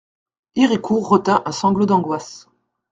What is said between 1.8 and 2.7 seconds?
d'angoisse.